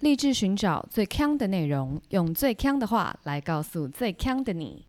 [0.00, 4.86] 立志寻找最强的内容，用最强的话来告诉最强的你。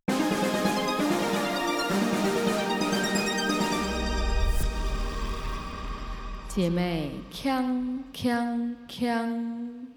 [6.49, 9.87] 姐妹，强强强！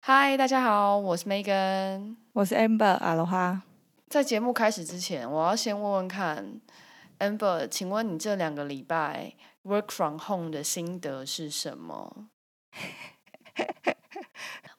[0.00, 3.62] 嗨，大家好，我是 Megan，我是 Amber 阿罗哈。
[4.10, 6.60] 在节目开始之前，我要先问问看
[7.20, 9.32] ，Amber，请问你这两个礼拜
[9.64, 12.26] work from home 的心得是什么？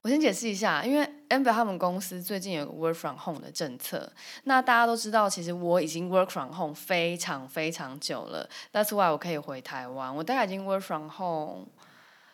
[0.01, 4.11] 我先解释一下，因为 Amber 他们公司最近有个 work from home 的政策。
[4.43, 8.47] 那大家都知道，其实我已经 work from home 非常非常久了。
[8.71, 11.67] That's why 我可以回台湾，我大概已经 work from home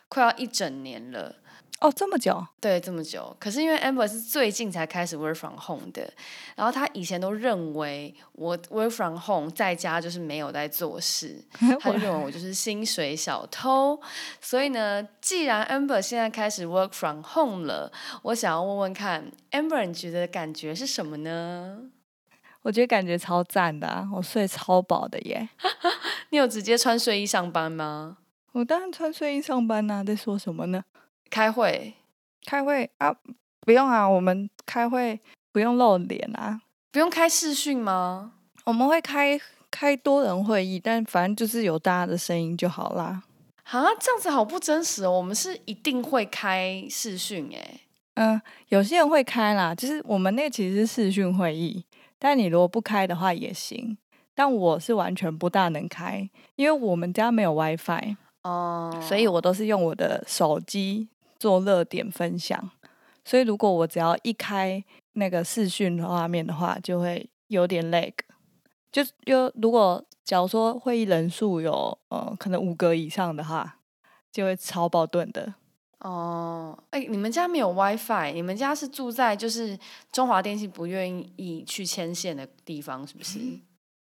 [0.08, 1.36] 快要一整年了。
[1.82, 2.46] 哦，这么久？
[2.60, 3.36] 对，这么久。
[3.40, 6.08] 可是因为 Amber 是最近才开始 work from home 的，
[6.54, 11.42] 然后他以前都认为我 work from home 在家就是没有在做事，
[11.80, 14.00] 他就认为我就是薪水小偷。
[14.40, 17.90] 所以呢，既然 Amber 现在开始 work from home 了，
[18.22, 21.78] 我想要问问看，Amber 你觉得感觉是什么呢？
[22.62, 25.48] 我觉得感觉超赞的，啊我睡超饱的耶。
[26.30, 28.18] 你有直接穿睡衣上班吗？
[28.52, 30.84] 我当然穿睡衣上班呐，在说什么呢？
[31.32, 31.94] 开会，
[32.44, 33.16] 开会啊，
[33.60, 35.18] 不用啊，我们开会
[35.50, 38.34] 不用露脸啊，不用开视讯吗？
[38.64, 43.22] 我们会开开多人会议，但反正就是有大家的声音就好啦。
[43.64, 47.80] 啊，这样子好不真实哦，我们是一定会开视讯诶。
[48.16, 48.38] 嗯，
[48.68, 51.82] 有些人会开啦，就是我们那其实是视讯会议，
[52.18, 53.96] 但你如果不开的话也行。
[54.34, 61.08] 但我是完全不大能开，因为我们家没有 WiFi 哦，所以我都是用我的手机。
[61.42, 62.70] 做热点分享，
[63.24, 64.84] 所以如果我只要一开
[65.14, 68.12] 那个视讯画面的话，就会有点 lag。
[68.92, 73.80] 就又如果假如说会议人数有呃可能五个以上的话，
[74.30, 75.52] 就会超爆顿的。
[75.98, 78.32] 哦，哎，你们家没有 WiFi？
[78.32, 79.76] 你们家是住在就是
[80.12, 83.40] 中华电信不愿意去牵线的地方，是不是？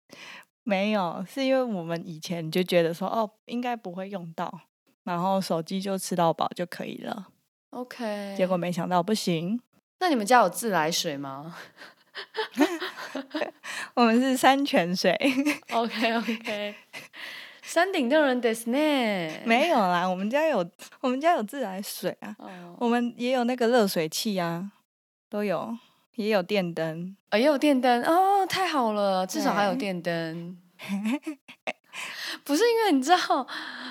[0.61, 4.61] 没有，是因为我们以前就觉得说哦，应该不会用到。
[5.03, 7.29] 然后手机就吃到饱就可以了。
[7.71, 9.59] OK，结果没想到不行。
[9.99, 11.55] 那你们家有自来水吗？
[13.95, 15.17] 我们是山泉水。
[15.71, 16.75] OK OK，
[17.61, 18.77] 山顶洞人的是呢？
[19.45, 20.69] 没有啦，我们家有，
[21.01, 22.35] 我们家有自来水啊。
[22.77, 24.71] 我们也有那个热水器啊，
[25.29, 25.77] 都有，
[26.15, 27.15] 也有电灯。
[27.31, 30.57] 哦，也有电灯哦，太好了，至少还有电灯。
[32.43, 33.45] 不是因为你知道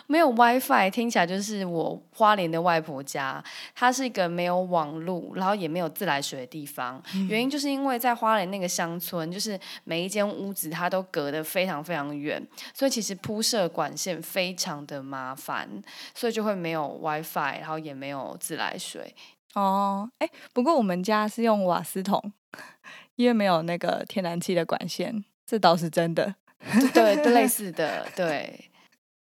[0.07, 3.43] 没有 WiFi，听起来就是我花莲的外婆家，
[3.75, 7.03] 它是一个没有网路，然后也没有自来水的地方。
[7.29, 12.45] 原因就是因为在花莲那个乡村，就是每一间屋子它都隔得非常非常远，
[12.75, 15.69] 所以其实铺设管线非常的麻烦，
[16.15, 19.15] 所以就会没有 WiFi，然后也没有自来水。
[19.55, 22.33] 哦，哎，不过我们家是用瓦斯桶，
[23.17, 26.37] 因为没有那个天然气的管线，这倒是真的。
[26.93, 28.71] 对，类似的，对。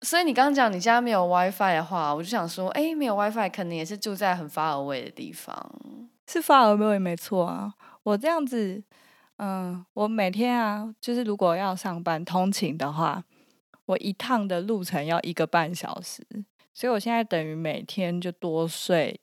[0.03, 5.71] 所以你刚刚讲你家没有 WiFi 的话，我就想说，哎，没有 WiFi，可能也是住在很发而位的地方。
[6.27, 7.75] 是发而位没错啊。
[8.03, 8.83] 我这样子，
[9.37, 13.23] 嗯，我每天啊，就是如果要上班通勤的话，
[13.85, 16.27] 我一趟的路程要一个半小时，
[16.73, 19.21] 所以我现在等于每天就多睡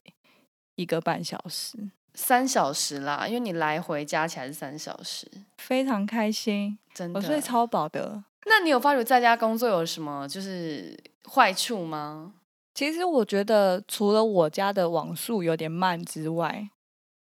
[0.76, 1.90] 一个半小时。
[2.18, 5.30] 三小时啦，因为你来回加起来是三小时，
[5.60, 8.24] 非常开心，真的，我睡超饱的。
[8.48, 10.98] 那你有发觉在家工作有什么就是
[11.30, 12.34] 坏处吗？
[12.74, 16.70] 其实我觉得除了我家的网速有点慢之外，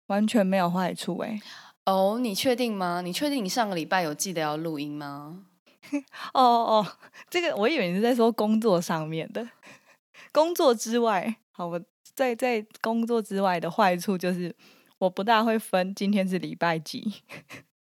[0.07, 1.41] 完全没有坏处哎。
[1.85, 3.01] 哦，你确定吗？
[3.01, 5.43] 你确定你上个礼拜有记得要录音吗？
[6.33, 6.87] 哦哦，
[7.31, 9.49] 这个我以为你是在说工作上面的，
[10.31, 11.81] 工作之外，好，我
[12.13, 14.55] 在在工作之外的坏处就是。
[15.03, 17.21] 我不大会分今天是礼拜几，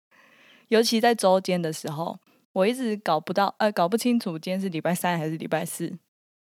[0.68, 2.18] 尤其在周间的时候，
[2.52, 5.98] 我一直搞不到，呃，搞不清楚今天是礼拜三还是礼拜四。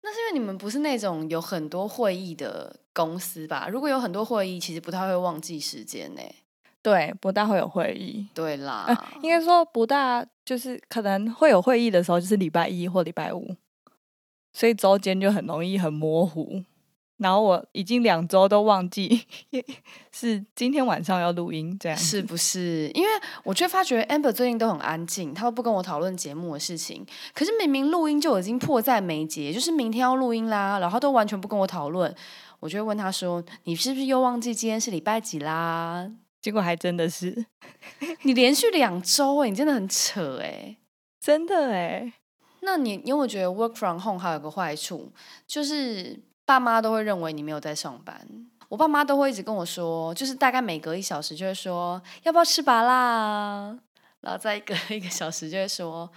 [0.01, 3.67] 那是因为你们不是那种有很多会议的公司吧？
[3.69, 6.21] 如果有很多会议，其实不太会忘记时间呢。
[6.81, 8.27] 对，不大会有会议。
[8.33, 8.87] 对啦，
[9.21, 13.55] 应该说不大，就是可能会有会议的时候，就是礼拜一或礼拜五，
[14.51, 16.63] 所以周间就很容易很模糊。
[17.23, 19.25] 然后我已经两周都忘记
[20.11, 22.91] 是今天晚上要录音，这样是不是？
[22.93, 23.09] 因为
[23.45, 27.05] 我却发觉 Amber 最近都很安静，他都不跟我讨论节目的事情。
[27.33, 32.13] 可是明明录音就已经迫在眉睫，就是明天要录音啦，然后都完全不跟我讨论。
[32.59, 36.11] 我就会问他说：“你是不是又忘记今天是礼拜几啦？”
[36.41, 37.45] 结果还真的是，
[38.23, 40.75] 你连续两周哎，你真的很扯哎，
[41.21, 42.11] 真的哎。
[42.59, 45.13] 那你因为我觉得 Work from home 还有个坏处
[45.47, 46.21] 就是。
[46.45, 48.27] 爸妈都会认为你没有在上班。
[48.69, 53.77] 我爸妈都会一直跟我说，就是大概每隔一小时就会说要不要吃拔啦，
[54.21, 56.11] 然后再隔 一个小时就会说，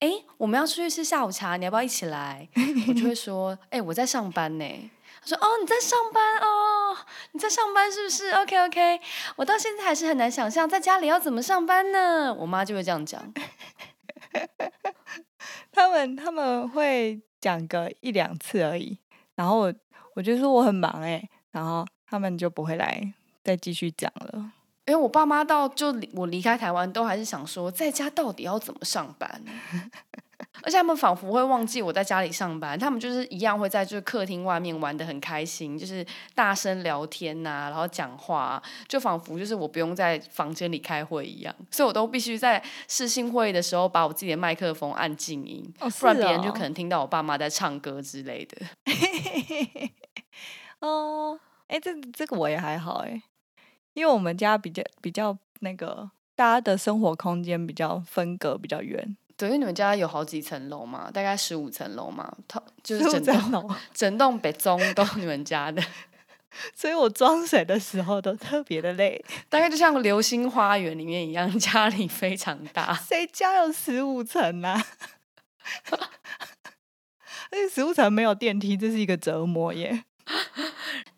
[0.00, 2.48] 哎，我们要出去吃下午茶，你要不要一起来？
[2.88, 4.90] 我就会说，哎，我在上班呢。
[5.24, 6.96] 他说，哦，你在上班哦，
[7.30, 9.00] 你在上班是不是？OK OK，
[9.36, 12.34] 我到现在还是很难想象在家里要怎么上班呢。
[12.34, 13.32] 我妈就会这样讲。
[15.70, 18.98] 他们他们会讲个一两次而已，
[19.34, 19.74] 然后我
[20.14, 24.52] 我就说我很忙哎，然后他们就不会来再继续讲了。
[24.86, 29.42] 因为我爸妈到就我离开台湾都还是想说在家到底要怎么上班，
[30.62, 48.66] 而且他们仿佛会忘记我在家里上班，他们就是一样会在就是客厅外面玩的很开心，就是大声聊天呐，然后讲话，就仿佛就是我不用在房间里开会一样，所以我都必须在视讯会议的时候把我自己的麦克风按静音，不然别人就可能听到我爸妈在唱歌之类的。
[50.80, 51.38] 哦，
[51.68, 53.22] 哎，这这个我也还好哎。
[53.94, 59.16] 因为我们家比较比较那个，大家的生活空间比较分隔比较远。
[59.42, 65.82] 对，因为你们家有好几层楼嘛，大概十五层楼嘛，它就是整栋整栋北中都你们家的，
[66.76, 72.94] 所以我装水的时候都特别的累，大概就像流星花园里面一样， 家里非常大。
[72.94, 74.80] 谁家有十五层啊？
[77.50, 80.04] 而且十五层没有电梯，这是一个折磨耶。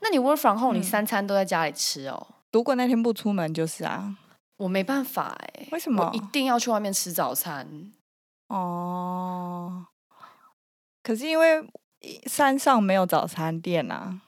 [0.01, 2.27] 那你 work from home，你三餐都在家里吃哦？
[2.53, 4.17] 如果那天不出门就是啊，
[4.57, 6.11] 我没办法哎，为什么？
[6.15, 7.93] 一定要去外面吃早餐
[8.49, 9.87] 哦。
[11.03, 11.63] 可是因为
[12.27, 14.23] 山上没有早餐店啊，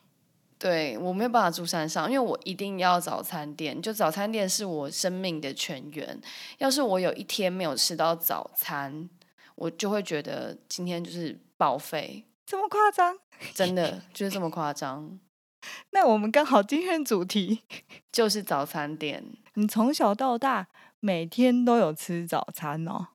[0.59, 6.19] 对我没有办法住山上，因为我一定要早餐店，就早餐店是我生命的泉源。
[6.59, 9.09] 要是我有一天没有吃到早餐，
[9.55, 12.25] 我就会觉得今天就是报废。
[12.45, 13.17] 这么夸张？
[13.53, 15.19] 真的就是这么夸张。
[15.91, 17.63] 那我们刚好今天主题
[18.11, 19.23] 就是早餐店。
[19.55, 20.67] 你从小到大
[20.99, 23.07] 每天都有吃早餐哦？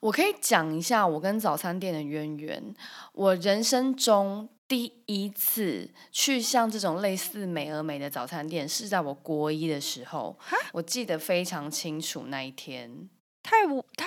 [0.00, 2.74] 我可以讲一下我跟早餐店的渊源。
[3.12, 10.38] 我人生中第一次去像这种类似美而美的早餐店，是在我国一的时候。
[10.72, 13.08] 我记得非常清楚那一天。
[13.42, 13.66] 太
[13.96, 14.06] 太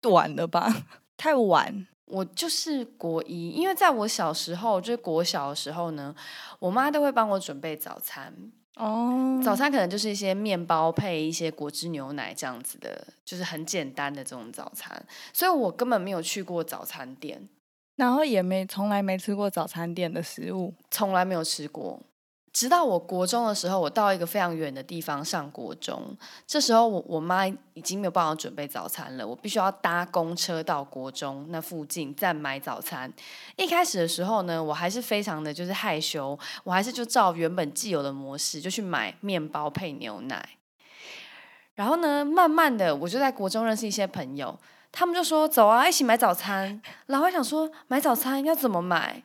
[0.00, 0.84] 短了吧？
[1.16, 1.86] 太晚。
[2.04, 6.14] 我就是国一，因为在我小时候，就是国小的时候呢，
[6.58, 8.52] 我妈都会帮我准备早餐。
[8.76, 15.04] 哦，早餐可能就是一些面包配一些果汁牛奶这样子的，就是很简单的这种早餐。
[15.32, 17.48] 所以我根本没有去过早餐店，
[17.96, 22.00] 然后也没从来没吃过早餐店的食物，从来没有吃过。
[22.52, 26.14] 直到我国中的时候，我到一个非常远的地方上国中。
[26.46, 33.10] 这时候，我我妈已经没有办法准备早餐了，我必须要搭公车到国中那附近再买早餐。
[33.56, 40.46] 一开始的时候呢，我还是非常的就是害羞，我还是就照原本既有的模式，就去买面包配牛奶。
[41.74, 44.58] 然后呢，慢慢的我就在国中认识一些朋友，
[44.92, 46.82] 他们就说走啊，一起买早餐。
[47.06, 49.22] 然后我想说买早餐要怎么买，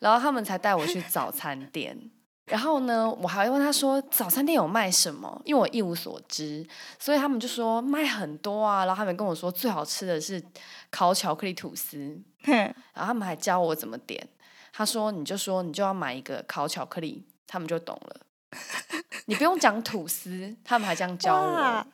[0.00, 2.10] 然后他们才带我去早餐店。
[2.46, 6.66] 然后呢，我还问他说早餐店有卖什么，因为我一无所知，
[6.98, 8.84] 所以他们就说卖很多啊。
[8.84, 10.42] 然后他们跟我说最好吃的是
[10.90, 14.28] 烤巧克力吐司，然后他们还教我怎么点。
[14.72, 18.20] 他说你就说你就要买一个烤巧克力，他们就懂了。
[19.24, 21.86] 你不用讲吐司，他们还这样教我。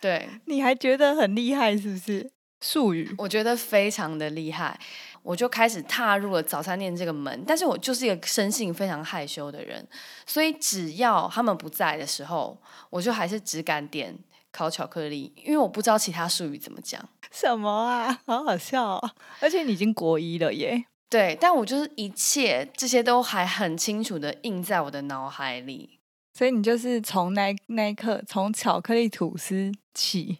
[0.00, 2.30] 对，你还觉得很厉害是不是？
[2.60, 4.78] 术语，我觉得非常的厉害。
[5.22, 9.86] 我就开始踏入了早餐店这个门，但是我就是一个生性非常害羞的人，
[10.26, 14.18] 所以只要他们不在的时候，我就还是只敢点
[14.50, 17.06] 烤巧克力，因为我不知道其他术语怎么讲。
[17.30, 19.10] 什么啊， 好好笑哦！
[19.40, 20.84] 而且你已经国一了耶。
[21.10, 26.00] 对，但我就是一切这些都还很清楚的印在我的脑海里，
[26.32, 30.38] 所以你就是从那那一刻，从巧克力吐司起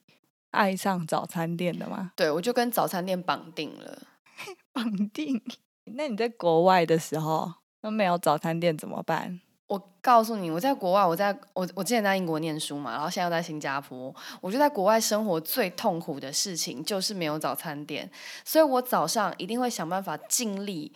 [0.50, 2.12] 爱上早餐店的吗？
[2.16, 4.02] 对，我就跟早餐店绑定了。
[4.72, 5.42] 绑定？
[5.84, 7.52] 那你在国外的时候
[7.82, 9.40] 那没有早餐店怎么办？
[9.66, 14.12] 我告诉你，我在国外，我在我我之前在英国念书嘛，然后现在又在新加坡。
[14.40, 18.10] 我觉得在国外生活最痛苦的事情就是没有早餐店，
[18.44, 20.92] 所以我早上一定会想办法尽力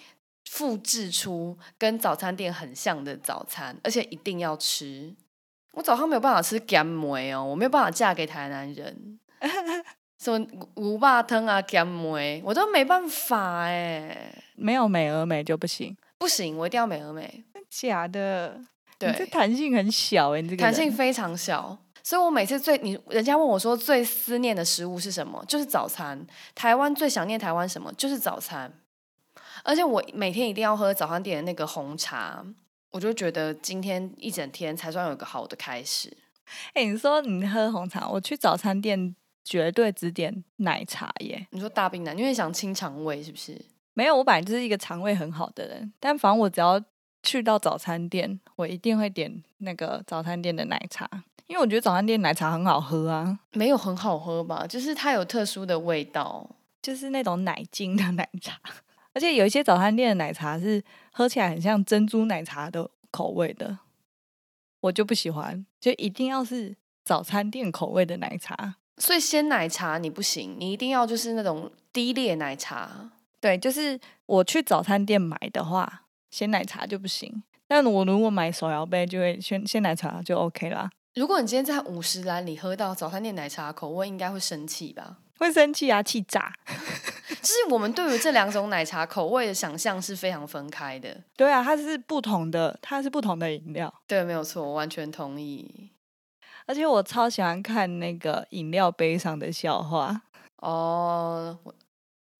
[0.50, 5.14] 复制出跟早餐店很像的早餐，而且一定要吃。
[5.74, 9.20] 我早上没有办法吃干梅哦，我没有办法嫁给台南人。
[10.18, 10.46] 什么
[10.76, 14.32] 五霸汤啊、咸梅，我都没办法哎。
[14.56, 17.44] 没有美而美就不行，不行，我一定要美而美。
[17.68, 18.60] 假的，
[18.98, 21.76] 对，这弹性很小哎，你这个弹性非常小。
[22.02, 26.24] 所以我每次最你人家问我说最思念的食物是什么，就是早餐。
[26.54, 28.72] 台湾最想念台湾什么，就是早餐。
[29.64, 32.44] 而且我每天一定要喝早餐店的那个红茶，
[32.92, 36.16] 我就觉得今天一整天才算有个好的开始。
[36.74, 41.46] 哎，你说你喝红茶，我去早餐店绝对只点奶茶耶。
[41.50, 43.60] 你说大冰奶，因为想清肠胃是不是？
[43.92, 46.82] 没有，我本来就是一个肠胃很好的人，但反正我只要
[47.22, 51.08] 去到早餐店，我一定会点那个早餐店的奶茶，
[51.46, 53.38] 因为我觉得早餐店奶茶很好喝啊。
[53.52, 54.66] 没有很好喝吧？
[54.66, 56.50] 就是它有特殊的味道，
[56.82, 58.58] 就是那种奶精的奶茶，
[59.12, 60.82] 而且有一些早餐店的奶茶是
[61.12, 63.78] 喝起来很像珍珠奶茶的口味的，
[64.80, 66.74] 我就不喜欢，就一定要是
[67.04, 68.76] 早餐店口味的奶茶。
[68.98, 73.10] 所以鲜奶茶你不行，你一定要就是那种低劣奶茶。
[73.40, 77.42] 对，就是我去早餐店买的话，鲜奶茶就不行。
[77.66, 80.90] 但我如果买手摇杯，就会鲜鲜奶茶就 OK 啦。
[81.14, 85.18] 如果你今天在五十兰里喝到早餐店奶茶口味，应该会生气吧？
[85.38, 86.52] 会生气啊，气炸！
[86.66, 91.20] 就是我们对于这两种奶茶口味的想象是非常分开的。
[91.36, 93.92] 对啊，它是不同的，它是不同的饮料。
[94.06, 95.90] 对，没有错，我完全同意。
[96.66, 100.22] 而且我超喜欢看那个饮料杯上的笑话
[100.56, 101.58] 哦。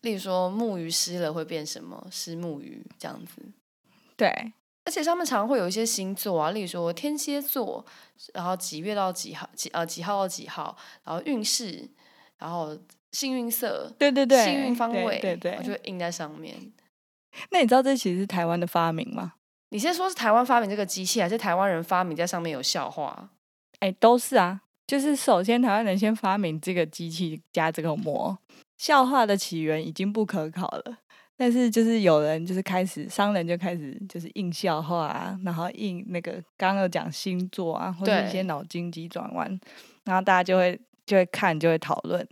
[0.02, 2.07] 例如说木鱼湿了会变什么？
[2.11, 3.43] 湿木鱼这样子，
[4.16, 4.52] 对。
[4.87, 7.83] 而且上面常常会有一些星座啊，例如说天蝎座，
[8.35, 11.88] 然后几月到几号，几呃几号到几号，然后运势，
[12.37, 12.78] 然后
[13.12, 16.54] 幸运色，对对对，幸运方位，对对，我就印在上面。
[17.50, 19.33] 那你知道这其实是台湾的发明吗？
[19.71, 23.31] 你先说是台湾发明这个机器，还是台湾人发明在上面有笑话？
[23.85, 24.62] 哎，都是啊。
[24.87, 28.38] 就是首先台湾人先发明这个机器加这个膜。
[28.79, 30.99] 笑话的起源已经不可考了，
[31.37, 39.61] 但是就是有人就是开始商人就开始就是印笑话啊，然后印那个刚刚有讲星座啊，或者一些脑筋急转弯，
[40.05, 42.26] 然后大家就会就会看就会讨论。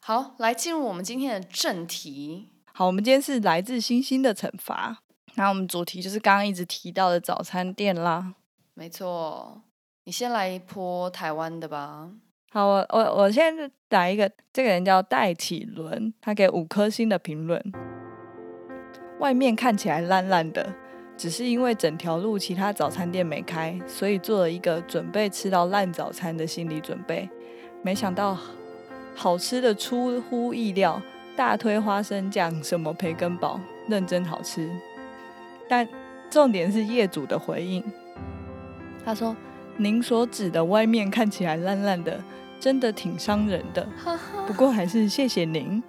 [0.00, 2.48] 好，来进入我们今天的正题。
[2.72, 4.98] 好，我们今天是来自星星的惩罚，
[5.34, 8.34] 然后我们主题就是刚刚一直提到的早餐店啦。
[8.74, 9.62] 没错，
[10.06, 12.10] 你先来一波台湾的吧。
[12.52, 17.72] 好，我我我现在打一个，这个人叫戴启伦，他给五颗星的评论。
[19.18, 20.74] 外面看起来烂烂的，
[21.16, 27.26] 只是因为整条路其他早餐店没开，所以做了一个准备吃到烂早餐的心理准备。
[27.80, 28.36] 没想到
[29.14, 31.00] 好吃的出乎意料，
[31.34, 33.58] 大推花生酱，什么培根堡，
[33.88, 34.68] 认真好吃。
[35.66, 35.88] 但
[36.28, 37.82] 重点是业主的回应，
[39.02, 39.34] 他说
[39.78, 42.22] ：“您所指的外面看起来烂烂的。”
[42.60, 43.86] 真的挺伤人的，
[44.46, 45.82] 不过还是谢谢您。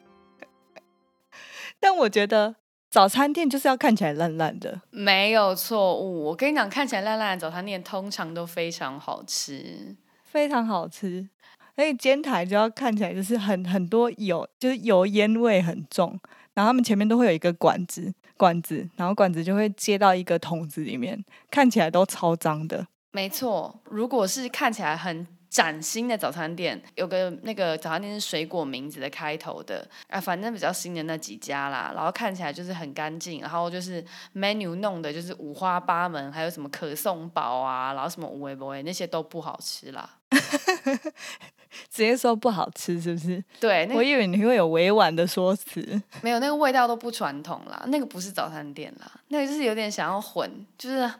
[1.78, 2.56] 但我觉得
[2.88, 6.24] 早餐店就是要看起来烂烂的，没有错误。
[6.24, 11.28] 我跟你讲，看起来烂烂的早餐店通常都非常好吃，非常好吃。
[11.76, 16.18] 所以煎台就要看起来就是很很多油，就是油烟味很重。
[16.54, 22.86] 然后他们前面都会有一个管子，管子，然后管子就会接到一个桶子里面，看起来都超脏的。
[23.12, 25.26] 没错，如果是看起来很。
[25.50, 34.00] 崭新的早餐店，有个那个早餐店是水果名字的开头的，啊，反正比较新的那几家啦，然后看起来就是很干净，然后就是
[34.32, 40.08] menu 弄的就是五花八门，还有什么可颂堡啊，然后什么五味不味那些都不好吃啦，
[41.88, 43.42] 直接说不好吃是不是？
[43.60, 45.80] 对，我以为你会有委婉的说辞，
[46.22, 51.10] 没有那个味道都不传统啦，那个不是早餐店啦，那个就是有点想要混，就是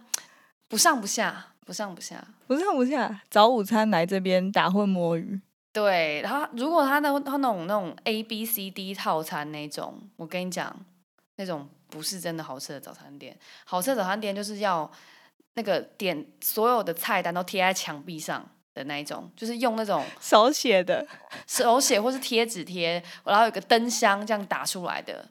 [0.69, 1.47] 不上不下。
[1.67, 3.21] 不上不下，不上不下。
[3.31, 5.41] 早午餐来这边打混摸鱼。
[5.73, 10.75] 对，然后如果他的他那种那种 A B C D 套餐那种，我跟你讲，
[11.37, 13.39] 那种不是真的好吃的早餐店。
[13.65, 14.91] 好吃的早餐店就是要
[15.55, 18.45] 那个点所有的菜单都贴在墙壁上
[18.81, 21.07] 的那一种，就是用那种手写的
[21.47, 25.29] 手写或是贴纸贴，然后有个灯箱这样打出来的。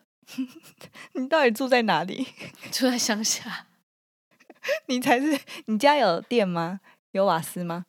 [1.14, 2.28] 你到底住在哪里？
[2.72, 3.66] 住在乡下。
[4.88, 6.82] 你才是，你家有电吗？
[7.12, 7.86] 有瓦斯吗？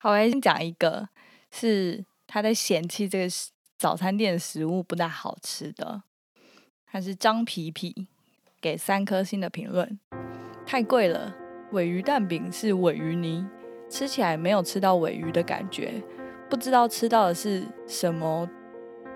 [0.00, 1.08] 好，我先讲一个，
[1.52, 3.34] 是他在嫌弃这个
[3.78, 6.02] 早餐店的食物不大好吃的。
[6.86, 8.08] 他是张皮皮，
[8.60, 9.98] 给三颗星的评论，
[10.66, 11.34] 太贵了。
[11.72, 13.46] 尾鱼蛋饼是尾鱼泥，
[13.88, 16.02] 吃起来没有吃到尾鱼的感觉，
[16.48, 18.48] 不知道吃到的是什么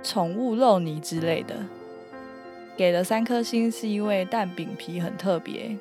[0.02, 1.56] 宠物肉泥之类的。
[2.76, 5.76] 给了三颗星，是因为蛋饼皮很特别，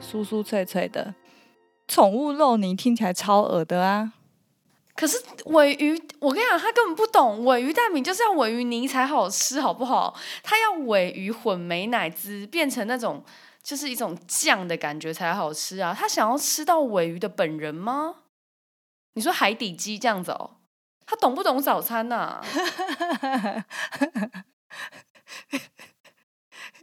[0.00, 1.14] 酥酥脆脆的。
[1.88, 4.12] 宠物肉泥听起来超恶的啊！
[4.94, 10.14] 可是尾鱼，我跟你讲，他根本不懂，尾鱼蛋饼就是要尾鱼泥才好吃，好不好？
[10.42, 13.22] 他要尾鱼混美奶滋，变成那种
[13.62, 15.94] 就是一种酱的感觉才好吃啊！
[15.96, 18.14] 他想要吃到尾鱼的本人吗？
[19.16, 20.58] 你说海底鸡这样子哦？
[21.06, 22.42] 他懂不懂早餐呐？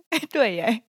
[0.10, 0.84] 哎，对耶。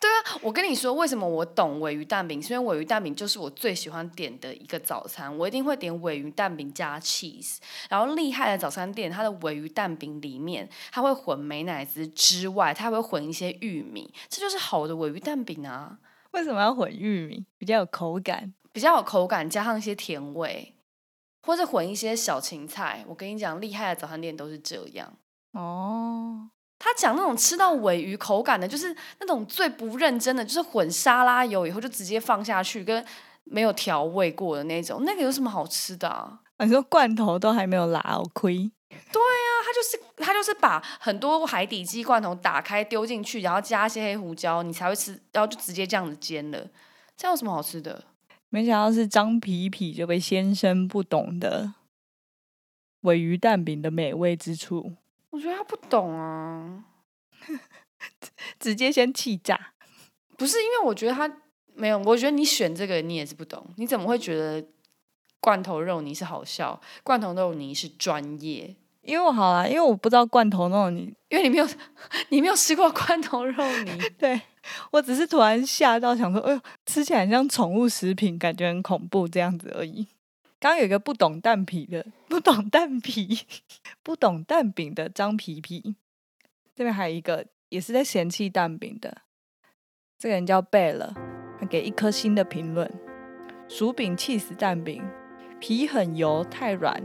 [0.00, 2.42] 对啊，我跟你说，为什么我懂尾鱼蛋饼？
[2.42, 7.58] 因为尾鱼蛋饼就是我最喜欢点的一个早餐，我一定会点尾鱼蛋饼加 cheese。
[7.88, 15.98] 然后厉害的早餐店，它的尾鱼蛋饼里面，它会混美奶滋之外，它会混一些玉米，这就是好的尾鱼蛋饼啊。
[16.32, 17.46] 为什么要混玉米？
[17.56, 20.74] 比较有口感，比较有口感，加上一些甜味，
[21.46, 23.04] 或者混一些小芹菜。
[23.06, 25.16] 我跟你讲，厉害的早餐店都是这样
[25.52, 26.50] 哦。
[26.80, 33.06] 他讲那种吃到尾鱼口感的，就是那种最不认真的，就是混沙拉油以后就直接放下去，跟
[33.44, 36.40] 没有调味过的那种，那个有什么好吃的啊？
[36.58, 38.56] 你说罐头都还没有拉亏？
[38.88, 46.58] 对啊，他就是他就是把很多海底鸡罐头打开丢进去，然后加一些黑胡椒，你才会吃，然后就直接这样子煎了，
[47.16, 48.04] 这样有什么好吃的？
[48.54, 51.74] 没想到是张皮皮这位先生不懂的
[53.00, 54.92] 尾鱼蛋饼的美味之处。
[55.30, 56.84] 我觉得他不懂啊，
[58.60, 59.72] 直接先气炸。
[60.38, 61.28] 不是因为我觉得他
[61.74, 63.66] 没有，我觉得你选这个你也是不懂。
[63.76, 64.64] 你怎么会觉得
[65.40, 66.80] 罐头肉泥是好笑？
[67.02, 68.76] 罐头肉泥是专业。
[69.02, 71.66] 因为我好啦，因为我不知道罐头肉泥，因为你没有
[72.30, 73.98] 你没有吃过罐头肉泥。
[74.16, 74.40] 对
[74.90, 80.06] 我只是突然吓到，想说，哎呦，吃起来像宠物食品，感觉很恐怖这样子而已。
[80.58, 83.40] 刚有一个不懂蛋皮的，不懂蛋皮，
[84.02, 85.96] 不懂蛋饼的张皮皮。
[86.74, 89.18] 这边还有一个也是在嫌弃蛋饼的，
[90.18, 91.14] 这个人叫贝勒，
[91.60, 92.90] 他给一颗星的评论：
[93.68, 95.04] 薯饼气死蛋饼，
[95.60, 97.02] 皮很油太软，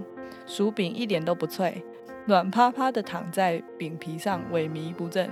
[0.47, 1.83] 薯饼一点都不脆，
[2.25, 5.29] 软趴趴的躺在饼皮上萎靡不振，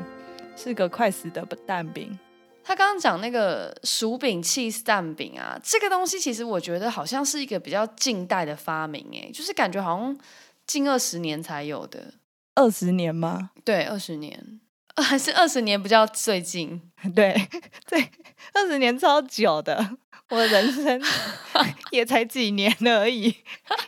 [0.57, 2.17] 是个快死的蛋饼。
[2.63, 10.17] 他刚刚讲那个薯饼 cheese 蛋饼啊，这个东西其实我觉得好像是一个比较近代的发明，哎，就是感觉好像
[10.65, 12.15] 近二十年才有的。
[12.55, 13.51] 二十年吗？
[13.63, 14.59] 对，二十年，
[14.97, 16.81] 还是二十年比较最近？
[17.15, 17.33] 对，
[17.87, 18.09] 对，
[18.53, 19.97] 二十年超久的，
[20.29, 21.01] 我的人生
[21.91, 23.34] 也才几年而已，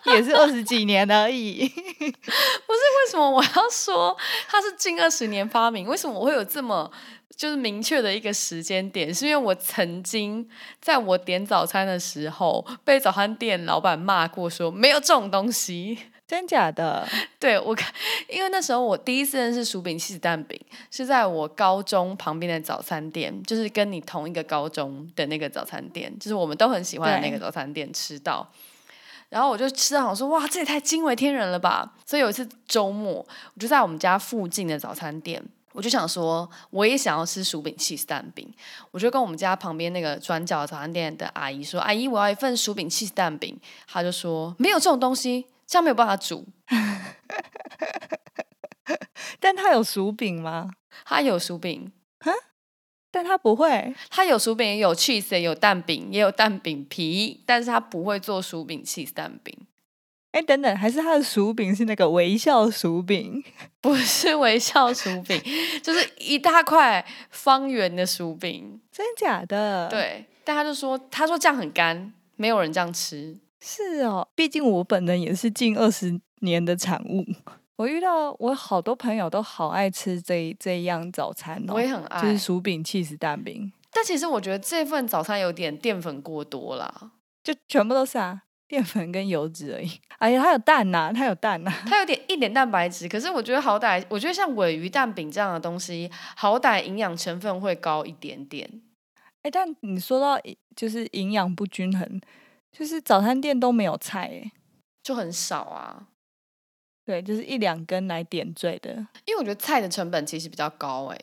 [0.05, 1.67] 也是二十几年而已。
[1.67, 4.15] 不是为什么我要说
[4.47, 5.87] 它是近二十年发明？
[5.87, 6.91] 为什么我会有这么？
[7.35, 10.45] 就是明确的一个时间点，是因为我曾经
[10.81, 15.97] 在我点早餐的时候被早餐店老板骂过，说没有这种东西，
[16.29, 17.07] 真假的？
[17.39, 17.91] 对我看，
[18.29, 20.59] 因为那时候我第一次认识薯饼气子蛋饼，
[20.91, 28.47] 是在我高中旁边的早餐店，就是跟你同一个高中的那个早餐店，就是我们都很喜欢的那个早餐店吃到，
[29.29, 31.95] 然后我就吃到，我说哇，这也太惊为天人了吧！
[32.05, 35.43] 所以有一次周末，我就在我们家附近的早餐店。
[35.71, 38.51] 我就想说，我也想要吃薯饼 cheese 蛋饼。
[38.89, 46.47] 我就跟我们家旁边那个转角早餐店的阿姨说：“阿姨，我要一份薯饼 cheese 蛋饼。”她就说：“没有这种东西，这样没有办法煮。
[49.39, 50.71] ”但他有薯饼吗？
[51.05, 51.91] 他有薯饼，
[53.11, 53.95] 但他不会。
[54.09, 59.55] 他有薯饼，也有 cheese，也有蛋饼，也有蛋饼皮，但是他不会做薯饼 cheese 蛋饼。
[60.31, 63.43] 哎，等等，还是他的薯饼是那个微笑薯饼？
[63.81, 65.41] 不是微笑薯饼，
[65.81, 69.87] 就是一大块方圆的薯饼，真假的？
[69.89, 73.37] 对，但他就说，他说这样很干，没有人这样吃。
[73.61, 77.25] 是哦，毕竟我本人也是近二十年的产物，
[77.75, 83.71] 我遇到我好多朋友都好爱吃这这样早餐哦，我也很爱，就是薯饼、气死蛋饼。
[83.91, 87.11] 但其实我觉得这份早餐有点淀粉过多啦，
[87.43, 88.43] 就全部都是啊。
[88.67, 89.89] 淀粉跟油脂而已。
[90.19, 93.09] 哎呀，它有蛋呐，它有蛋呐，它有点一点蛋白质。
[93.09, 98.69] 可是我觉得好歹，我觉得像尾鱼蛋饼这样的东西，好歹营养成分会高一点点。
[99.41, 100.39] 哎，但你说到
[100.75, 102.21] 就是营养不均衡，
[102.71, 104.51] 就是早餐店都没有菜，哎，
[105.03, 106.07] 就很少啊。
[107.05, 108.93] 对，就是一两根来点缀的。
[109.25, 111.19] 因为我觉得菜的成本其实比较高，哎，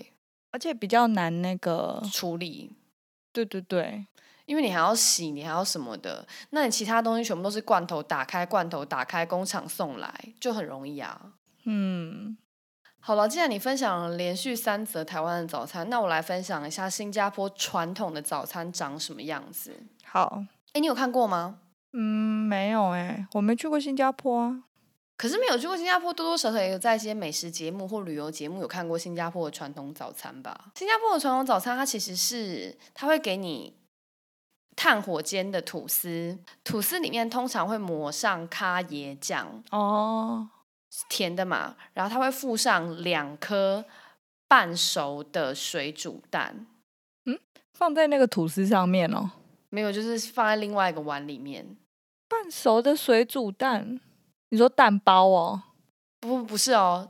[0.50, 2.72] 而且比较难那个处理。
[3.32, 4.06] 对对对。
[4.46, 11.32] 因为你还要洗，你还要什么的，那你其他东西全部都是罐头打开，罐头打开，工厂送来，就很容易啊。
[11.64, 12.38] 嗯，
[13.00, 19.76] 好了，既然你分享了连续三则台湾的早餐，那我来分享一下新加坡传统的早餐长什么样子。
[20.04, 20.44] 好，
[20.76, 21.60] 哎，你有看过吗？
[21.94, 24.64] 嗯，没有哎，我没去过新加坡啊。
[25.16, 30.66] 可是没有去过新加坡，多多少少也有在一些美食节目或旅游节目有看过新加坡的传统早餐吧。
[30.74, 33.74] 新加坡的传统早餐，它其实是它会给你。
[34.78, 40.50] 炭火煎的吐司，吐司里面通常会抹上咖椰酱哦，
[41.08, 41.76] 甜的嘛。
[41.94, 43.86] 然后它会附上两颗
[44.46, 46.66] 半熟的水煮蛋，
[47.24, 47.38] 嗯，
[47.72, 49.30] 放在那个吐司上面哦。
[49.70, 51.76] 没有，就是放在另外一个碗里面。
[52.28, 54.00] 半熟的水煮蛋，
[54.48, 55.62] 你说蛋包哦？
[56.20, 57.08] 不，不是哦，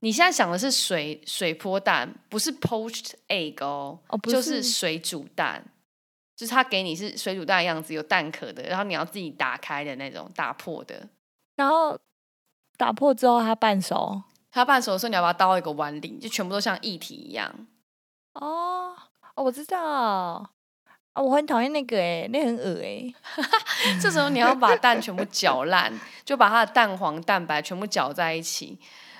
[0.00, 5.64] 你现在想的是水水波蛋，不是 poached egg 哦，哦，就是水煮蛋，
[6.34, 11.08] 就是他给你是水煮蛋的样子，有蛋壳的，然后你要自己打开的那种打破的，
[11.54, 11.96] 然后
[12.76, 17.68] 打破之后它半熟，它半熟的时候你要把它倒一个碗里，就全部都像液体一样。
[18.32, 18.96] 哦，
[19.34, 20.50] 哦，我知道，
[21.12, 23.14] 啊，我很讨厌那个诶，那很恶诶。
[24.00, 25.92] 这时候你要把蛋全部搅烂，
[26.24, 28.78] 就把它的蛋黄蛋白全部搅在一起。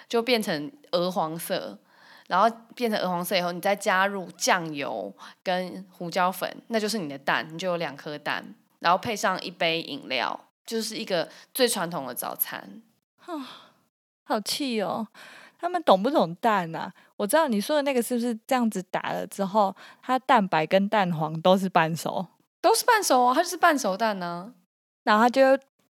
[0.09, 1.79] 就变成鹅黄色，
[2.27, 8.45] 然后变成鹅黄色以后，你再加入酱油跟胡椒粉，那就是你的蛋，你就有两颗蛋，
[8.81, 12.83] 然后配上一杯饮料，就是一个最传统的早餐。
[13.25, 13.71] 啊，
[14.25, 15.07] 好气哦！
[15.61, 16.93] 他们懂不懂蛋啊？
[17.21, 22.27] 我知道你说的那个是不是这样子打了之后，它蛋白跟蛋黄都是半熟，
[22.63, 24.55] 都是半熟啊，它就是半熟蛋呢，
[25.05, 25.43] 然后它就。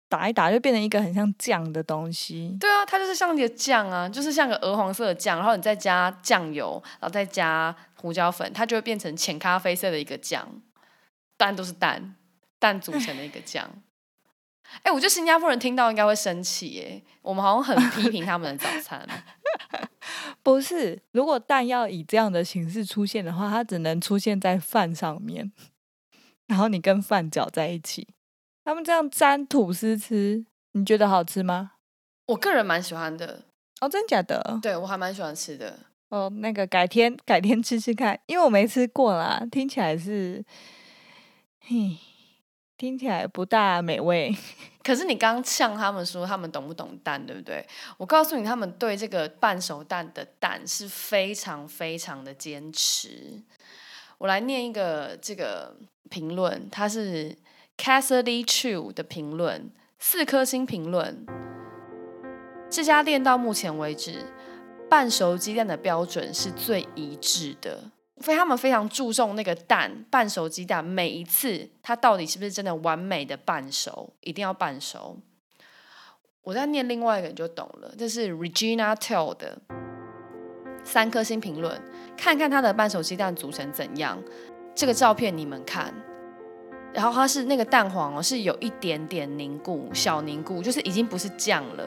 [0.06, 2.56] 打一打就变成一个很像酱的东西。
[2.60, 10.46] 对啊，它就是像一个酱啊，就是像个鹅黄色的酱，然后你再加酱油，然后再加胡椒粉，它就会变成浅咖啡色的一个酱。
[11.36, 12.14] 蛋都是蛋，
[12.60, 13.68] 蛋组成的一个酱。
[14.82, 17.02] 哎，我觉得新加坡人听到应该会生气耶。
[17.22, 19.00] 我们好像很批评他们的早餐。
[20.44, 25.50] 不是，如果蛋要以这样的形式出现的话，它只能出现在饭上面，
[26.46, 28.06] 然后你跟饭搅在一起。
[28.62, 31.72] 他们这样沾吐司吃，你觉得好吃吗？
[32.26, 33.44] 我个人蛮喜欢的
[33.80, 34.58] 哦，真假的？
[34.62, 35.78] 对我还蛮喜欢吃的
[36.10, 36.30] 哦。
[36.36, 40.44] 那个改天改天吃吃看，因为我没吃过啦，听起来是，
[41.60, 41.98] 嘿，
[42.76, 44.34] 听起来不大美味。
[44.82, 47.66] 可是你刚呛他们说他们懂不懂蛋，对不对？
[47.96, 53.42] 我告诉你，他们对这个半熟蛋的蛋是非常非常的坚持。
[54.18, 55.76] 我来念一个这个
[56.10, 57.36] 评论，它是。
[57.76, 61.26] Cassidy Chu 的评论，四颗星评论。
[62.70, 64.26] 这家店到目前为止，
[64.88, 67.90] 半熟鸡蛋的标准是最一致的。
[68.20, 75.18] 非他们非常注重那个蛋，半熟鸡蛋每一次它到底是不是真的完美的半熟，一定要半熟。
[76.42, 79.58] 我在念另外一个人就懂了，这是 Regina Tell 的
[80.84, 81.80] 三颗星评论。
[82.16, 84.22] 看看他的半熟鸡蛋组成怎样？
[84.74, 85.92] 这个照片你们看。
[86.92, 91.84] 然后它是那个蛋黄哦，是有一点点凝固，小凝固，就是已经不是酱了，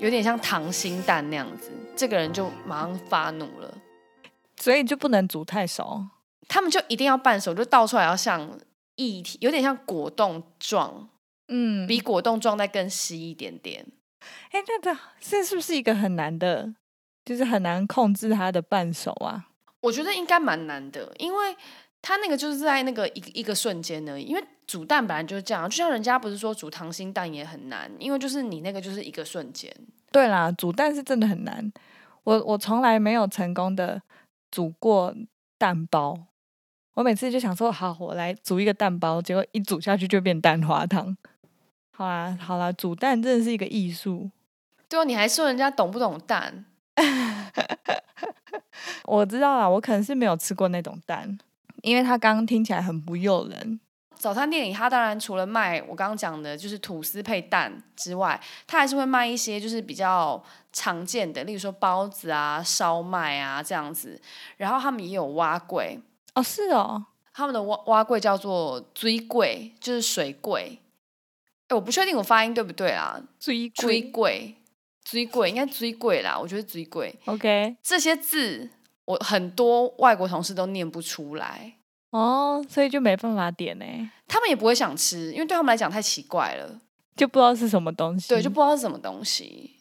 [0.00, 1.70] 有点像溏心蛋那样子。
[1.94, 3.72] 这个人就马上发怒了，
[4.60, 6.06] 所以就不能煮太熟，
[6.48, 8.58] 他们就一定要半熟，就倒出来要像
[8.96, 11.08] 液体，有点像果冻状，
[11.48, 13.86] 嗯，比果冻状再更稀一点点。
[14.50, 16.74] 哎，那这这是不是一个很难的，
[17.24, 19.46] 就是很难控制它的半熟啊？
[19.80, 21.56] 我觉得应该蛮难的，因为。
[22.00, 29.68] 它那个就是在那个一一个瞬间而已，因为煮蛋本来就是这样，就像人家不是说煮溏心蛋也很难，因为就是你那个就是一个瞬间。
[30.12, 31.72] 对啦，煮蛋是真的很难，
[32.22, 34.00] 我我从来没有成功的
[34.50, 35.14] 煮过
[35.56, 36.26] 蛋包，
[36.94, 41.16] 我每次就想说好，我来煮一个蛋包，结果一煮下去就变蛋花汤。
[41.90, 44.30] 好啦好啦，煮蛋真的是一个艺术。
[44.88, 46.64] 对哦，你还说人家懂不懂蛋？
[49.04, 51.38] 我知道啦，我可能是没有吃过那种蛋。
[51.82, 53.80] 因为它刚刚听起来很不诱人。
[54.18, 64.20] 早餐店里，它当然除了卖我刚刚讲的，就是吐司配蛋之外，它还是会卖一些就是比较常见的，例如说包子啊、烧麦啊这样子。
[64.56, 65.98] 然后他们也有蛙柜
[66.34, 70.78] 哦，是哦，他们的蛙蛙柜叫做追柜，就是水柜。
[71.68, 73.20] 哎，我不确定我发音对不对啊？
[73.38, 74.54] 追追柜，
[75.04, 77.14] 追柜应该追柜啦，我觉得追柜。
[77.26, 78.70] OK，这些字。
[79.04, 81.72] 我很多外国同事都念不出来
[82.10, 83.84] 哦，所以就没办法点呢。
[84.26, 86.80] 他们也不会想吃，因为对他们来讲太奇怪了，
[87.16, 88.28] 就不知道是什么东西。
[88.28, 89.76] 对，就不知道是什么东西。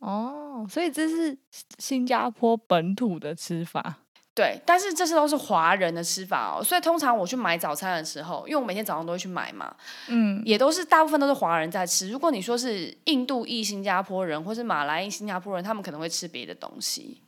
[0.00, 1.36] 哦，所以这是
[1.78, 4.02] 新加坡本土的吃法。
[4.34, 6.62] 对，但是这些都是华人的吃法哦。
[6.62, 9.74] 所以通常我去买早餐的时候，因为我每天早上都会去买嘛，
[10.08, 12.10] 嗯，也都是大部分都是华人在吃。
[12.10, 17.22] 如果你说是印度裔新加坡人，或是马来裔新加坡人，他们可能会吃别的东西。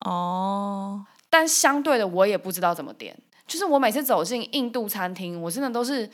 [0.00, 3.16] 哦，但相对的，我也不知道怎么点。
[3.46, 6.08] 就是我每次走进印度餐厅，我真的都是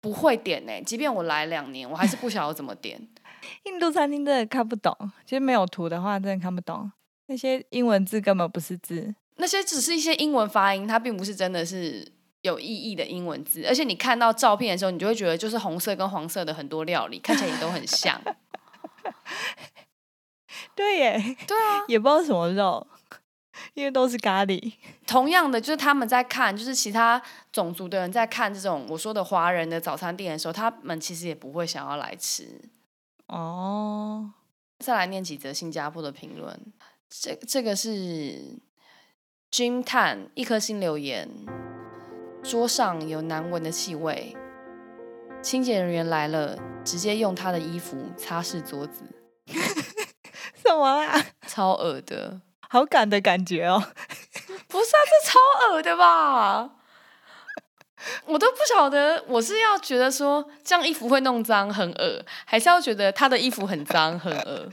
[0.00, 0.72] 不会点呢。
[0.84, 3.00] 即便我来两年，我还是不晓得怎么点。
[3.64, 6.90] 印度餐厅真的看不懂，其实没有图的话，真的看不懂。
[7.26, 12.06] 那些英文字根本不是字，那些只是一些英文发音，它并不是真的是
[12.42, 13.64] 有意义的英文字。
[13.66, 18.20] 而且你看到照片的时候，你就会觉得就是红色跟黄色的很多料理看起来也都很像。
[20.74, 22.86] 对耶，对啊，也不知道什么肉。
[23.74, 24.72] 因为都是咖喱，
[25.06, 27.20] 同样的，就是他们在看，就是其他
[27.52, 32.60] 种族的人在看这种我说的华人的早餐店的时候，他们其实也不会想要来吃。
[33.26, 34.32] 哦，
[34.78, 36.58] 再来念几则新加坡的评论。
[37.08, 38.58] 这这个是
[39.50, 41.28] Jim Tan 一颗星留言：
[42.42, 44.36] 桌上有难闻的气味，
[45.42, 49.02] 清洁人员来了，直接用他的衣服擦拭桌子。
[50.62, 51.20] 什么啊？
[51.48, 52.40] 超恶的，
[52.72, 53.82] 好感的感觉哦。
[54.68, 56.70] 不是啊，这超恶的吧？
[58.26, 64.68] 我都不晓得，我是要觉得说这样衣服会弄脏很恶，还是要觉得他的衣服很脏很恶？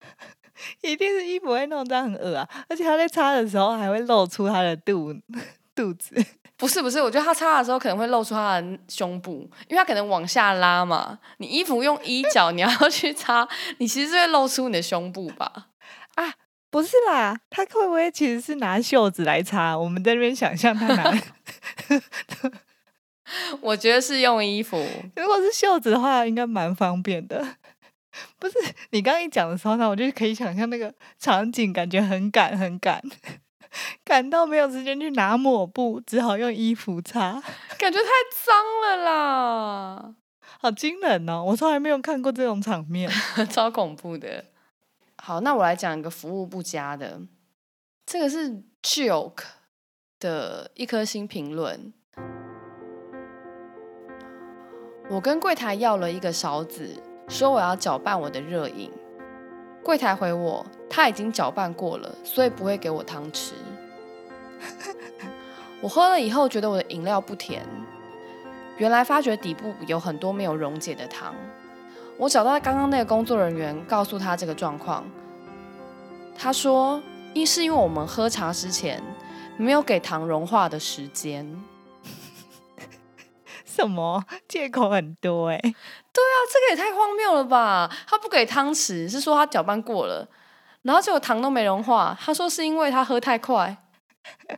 [0.80, 2.48] 一定是衣服会弄脏很恶啊！
[2.68, 5.12] 而且他在擦的时候还会露出他的肚
[5.74, 6.14] 肚子。
[6.56, 11.18] 不是不是，我觉得他擦的时候可能会露出他的胸部，因为他可能往下拉嘛。
[11.38, 13.46] 你衣服用衣角，你要去擦，
[13.78, 15.66] 你其实是会露出你的胸部吧？
[16.74, 19.78] 啊，不是啦，他会不会其实是拿袖子来擦？
[19.78, 21.22] 我们在那边想象他拿。
[23.62, 24.76] 我觉得是用衣服。
[25.14, 27.56] 如果是袖子的话，应该蛮方便的。
[28.38, 28.54] 不是
[28.90, 33.00] 你刚刚一讲的时候呢，我就可以想象那个场景，感觉很赶很赶，
[34.04, 37.42] 赶到没有时间去拿抹布，只好用衣服擦，
[37.78, 38.08] 感觉太
[38.44, 40.14] 脏了啦，
[40.60, 41.42] 好惊人哦！
[41.44, 43.10] 我从来没有看过这种场面，
[43.50, 44.44] 超恐怖的。
[45.26, 47.18] 好，那我来讲一个服务不佳的，
[48.04, 49.44] 这个是 Joke
[50.20, 51.94] 的一颗星评论。
[55.08, 57.02] 我跟柜台要了一个勺子。
[57.26, 58.92] 说我要搅拌我的热饮，
[59.82, 63.52] 柜台回我他已经搅拌过了，所以不会给我汤匙。
[65.80, 67.66] 我喝了以后觉得我的饮料不甜，
[68.76, 71.34] 原来发觉底部有很多没有溶解的糖。
[72.16, 75.04] 我找到刚刚那个工作人员，告诉他这个状况。
[76.36, 79.02] 他说，一是因为我们喝茶之前
[79.56, 81.60] 没有给糖融化的时间。
[83.66, 85.58] 什么借口很多哎？
[85.58, 87.90] 对啊，这个也太荒谬了吧！
[88.06, 90.28] 他不给汤匙，是说他搅拌过了，
[90.82, 92.16] 然后结果糖都没融化。
[92.20, 93.76] 他说是因为他喝太快，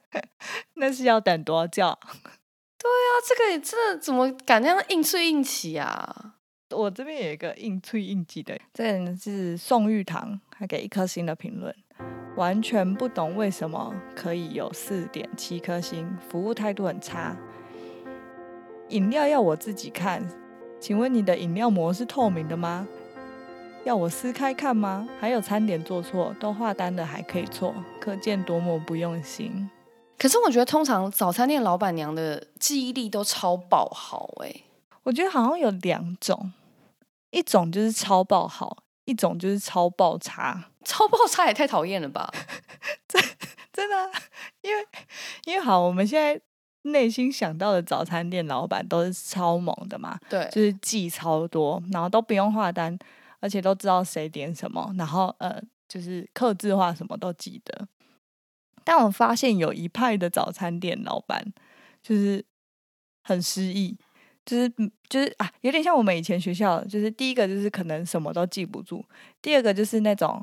[0.77, 1.99] 那是要等多久？
[2.79, 6.35] 对啊，这个真的怎么敢那样硬吹硬起啊？
[6.71, 11.75] 我这边有一个硬脆硬挤的，这人是宋玉堂，他给一颗星的评论，
[12.37, 17.37] 完全不懂为什么可以有四点七颗星，服务态度很差。
[18.89, 20.27] 饮料要我自己看，
[20.81, 22.87] 请问你的饮料膜是透明的吗？
[23.85, 25.09] 要我撕开看吗？
[25.21, 29.71] 还有餐点做错，都画单的还可以错，可见多么不用心。
[30.19, 34.53] 可是我觉得通常早餐店老板娘的记忆力都超爆好哎，
[35.07, 36.53] 我觉得好像有两种，
[37.31, 40.71] 一种就是超爆好，一种就是超爆差。
[40.85, 42.29] 超爆差也太讨厌了吧？
[43.09, 43.23] 真
[43.73, 44.11] 真的，
[44.63, 44.87] 因为
[45.45, 46.41] 因为好，我们现在。
[46.93, 50.17] 内心想到的早餐店老板都是超猛的嘛？
[50.29, 52.97] 对，就是记超多，然后都不用画单，
[53.41, 57.89] 而且都知道谁点什么，然后呃，就是刻字化什么都记得。
[58.85, 61.53] 但我发现有一派的早餐店老板
[62.01, 62.45] 就是
[63.25, 63.99] 很失意，
[64.47, 64.73] 就是
[65.11, 69.05] 就是啊，有点像我们以前学校，就是第一个就是可能什么都记不住，
[69.43, 70.43] 第二个就是那种。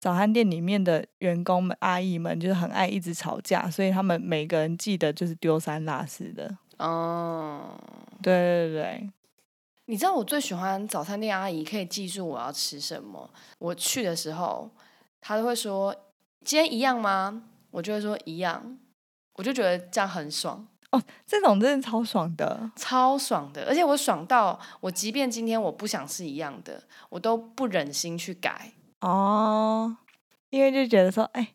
[0.00, 6.56] 早餐店里面的员工们、阿姨们就是很爱一直吵架，所以他们每个人记得就是丢三落四的。
[6.78, 7.76] 哦，
[8.22, 9.10] 对对对，
[9.86, 13.28] 你知道我最喜欢早餐店阿姨可以记住我要吃什么。
[13.58, 14.70] 我去的时候，
[15.20, 15.92] 她都会说
[16.44, 17.42] 今天一样吗？
[17.72, 18.78] 我就会说一样，
[19.34, 20.64] 我就觉得这样很爽。
[20.90, 28.72] 哦，这种真的超爽的，超爽的，而且我爽到我即便今天我不想是一样的，我都不忍心去改。
[29.00, 29.96] 哦，
[30.50, 31.54] 因为就觉得说，哎，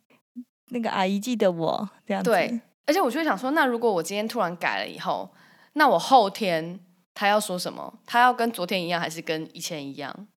[0.68, 2.30] 那个阿姨记得我这样子。
[2.30, 5.34] 对，而且我就会想说，那如果我今天突然改了以后，
[5.72, 6.78] 那我后天
[7.12, 7.98] 他要说什么？
[8.06, 10.28] 他要跟昨天一样，还是跟以前一样？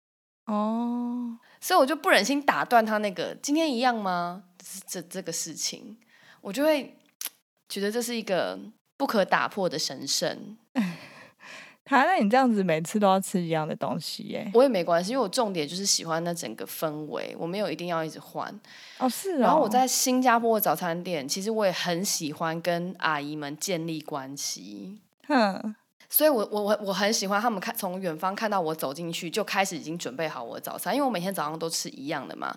[0.46, 4.44] 哦，所以我就不忍心打断他那个今天一样吗？
[4.86, 5.98] 这这个事情，
[6.40, 6.98] 我就会
[7.68, 8.58] 觉得这是一个
[8.96, 10.56] 不可打破的神圣。
[11.88, 14.50] 他那你这样子每次都要吃一样的东西耶？
[14.52, 18.52] 我也没关系，因为我重点就是喜欢那整个氛围，我没有一定要一直换。
[18.98, 19.38] 哦，是。
[19.38, 24.98] 然后我在新加坡的早餐店，其实我也很喜欢跟阿姨们建立关系。
[25.28, 25.76] 嗯。
[26.08, 32.56] 所以我我我我很喜欢他们看从远方看到我走进去，就开始已经准备好我的早餐，因为我每天早上都吃一样的嘛。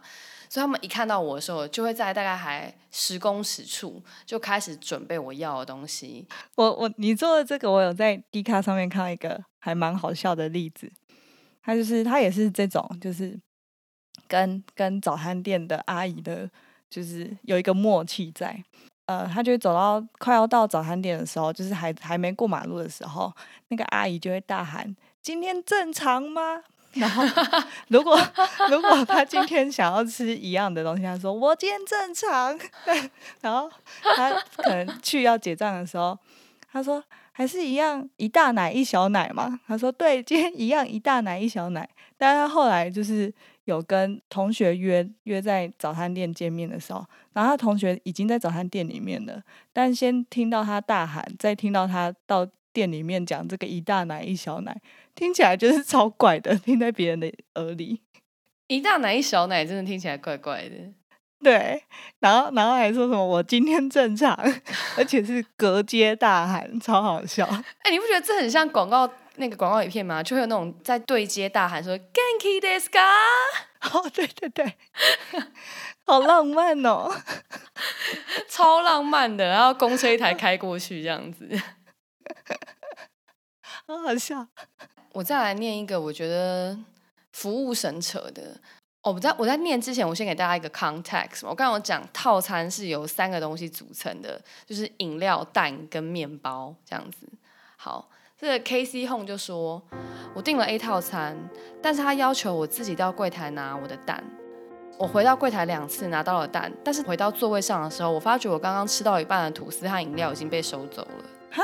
[0.49, 6.27] 所以他们一看到我的时候，就会在大概还十公尺处就开始准备我要的东西。
[6.55, 10.91] 我我你做的这个，我有在 D 卡上面看到一个还蛮好笑的例子。
[11.61, 13.39] 他就是他也是这种，就是
[14.27, 16.49] 跟跟早餐店的阿姨的，
[16.89, 18.63] 就是有一个默契在。
[19.05, 23.31] 呃，他就会走到快要到早餐店的时候，就是还还没过马路的时候，
[23.67, 27.23] 那个阿姨就会大喊：“今天正常吗？”然后
[27.89, 28.19] 如果
[28.69, 32.57] 如果他今天想要吃一样的东西，他说我今天正常。
[33.41, 33.69] 然后
[34.01, 36.17] 他可能去要结账的时候，
[36.71, 39.59] 他说还是一样一大奶一小奶嘛。
[39.67, 41.87] 他说对，今天一样一大奶一小奶。
[42.17, 52.45] 但是他后来就是有跟同学约约在早餐店见面的时候，然后他同学已经在早餐店里面了，但先听到他大喊，再听到他到
[52.79, 54.81] 店里面讲这个一大奶一小奶。
[55.13, 58.01] 听起来就是超怪的，听在别人的耳里，
[58.67, 60.75] 一大奶一小奶，真的听起来怪怪的。
[61.43, 61.83] 对，
[62.19, 64.33] 然后然后还说什么我今天正常，
[64.95, 67.45] 而且是隔街大喊，超好笑。
[67.45, 70.23] 哎，你不觉得这很像广告那个广告影片吗？
[70.23, 72.99] 就会有那种在对街大喊说 “Ganki desu ka”，
[73.91, 74.73] 哦，对对对，
[76.05, 77.11] 好浪漫哦，
[78.47, 79.49] 超浪漫的。
[79.49, 81.49] 然后公车一台开过去，这样子，
[83.87, 84.47] 好好笑。
[85.13, 86.77] 我再来念一个，我觉得
[87.33, 88.55] 服务神扯的。
[89.01, 91.47] 哦，我在我在念之前，我先给大家一个 context。
[91.47, 97.25] 我刚刚讲套餐是由三个东西组成的，就是饮料、蛋跟面包这样子。
[97.77, 99.81] 好，这个 K C Home 就说，
[100.35, 101.37] 我订了 A 套餐，
[101.81, 104.23] 但是他要求我自己到柜台拿我的蛋。
[104.97, 111.25] 我回到柜台两次拿到了蛋，但是回到座位上的时候，我发觉我刚刚吃到一半的吐司和饮料已经被收走了。
[111.51, 111.63] 哈？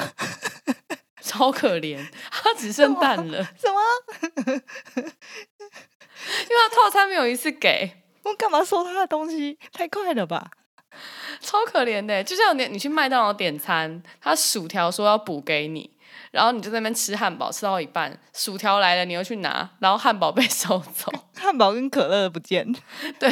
[1.22, 3.44] 超可怜，他只剩蛋了。
[3.56, 3.80] 什么？
[4.96, 5.02] 因
[6.48, 8.02] 为他套餐没有一次给。
[8.22, 9.58] 我干嘛收他的东西？
[9.72, 10.50] 太快了吧！
[11.40, 15.96] 超可怜的，就像你你去麦当劳点餐，他薯条说要补给你。
[16.30, 22.72] 然后你就在那边吃汉堡，吃到一半，薯条来了，你又去拿，然后汉堡被收走， 汉堡跟可乐不见，
[23.18, 23.28] 对，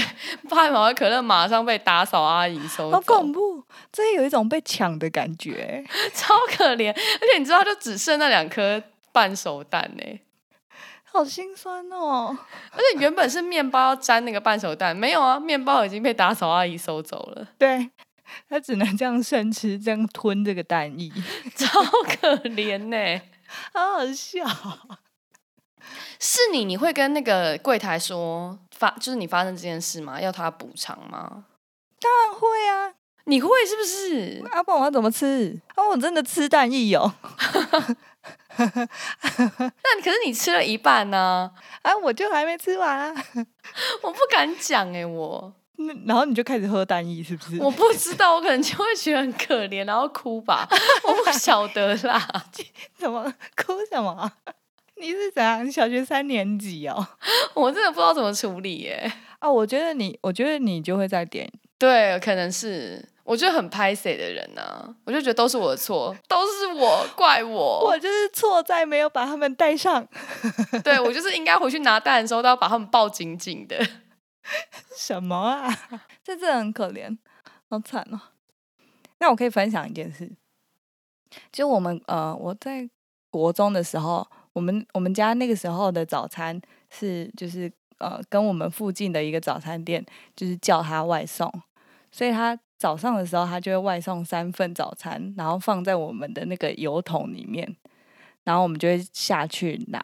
[0.50, 8.82] 汉堡和可乐马上被打扫阿姨收走，好恐怖，这有一种被抢的感觉，超可怜，而且你知道，就只剩那两颗
[9.12, 10.20] 半熟蛋呢，
[11.04, 12.36] 好心酸哦，
[12.72, 17.90] 而且原本是面包要沾那个半熟蛋，没有啊，面包已经被打扫阿姨收走了，对。
[18.48, 21.10] 他只能这样生吃，这样吞这个蛋液，
[21.56, 21.82] 超
[22.20, 23.20] 可怜呢，
[23.72, 24.44] 好好笑。
[26.20, 30.20] 是你，你会跟那个柜台说发，就是你发生这件事吗？
[30.20, 31.44] 要他补偿吗？
[32.00, 34.44] 当然会啊，你会是不是？
[34.52, 35.58] 阿爸，我要怎么吃？
[35.74, 37.14] 啊，我真的吃蛋液哦。
[38.58, 41.50] 那可是你吃了一半呢？
[41.82, 43.24] 啊，我就还没吃完啊，
[44.02, 45.54] 我不敢讲哎，我。
[46.04, 47.58] 然后你就开始喝单一，是不是？
[47.62, 50.68] 我不知道，我可能就会觉得很可怜，然后哭吧。
[51.04, 52.20] 我不晓得啦，
[52.98, 53.22] 怎么
[53.56, 54.32] 哭什么？
[54.96, 55.70] 你是怎样？
[55.70, 57.06] 小学三年级哦？
[57.54, 59.12] 我真的不知道怎么处理耶。
[59.38, 61.48] 啊，我觉得你，我觉得你就会在点。
[61.78, 70.04] 对，可能是，我觉得很拍谁的人呢，我就觉得都是我的错，都是我怪我，我就是错在没有把他们带上。
[70.82, 73.78] 对，我就是应该回去拿蛋的时候都要把他们抱紧紧的。
[74.96, 75.68] 什么啊？
[76.24, 77.16] 这真的很可怜，
[77.68, 78.20] 好惨哦。
[79.18, 80.30] 那我可以分享一件事，
[81.50, 82.88] 就我们呃，我在
[83.30, 90.04] 国中的时候，我们我们家那个时候的早餐是就是呃，跟我们附近的一个早餐店
[90.36, 91.52] 就是叫他外送，
[92.12, 97.76] 所以他早上的时候他就会外送三份早餐，然后放在我们的那个油桶里面，
[98.44, 100.00] 然后我们就会下去拿。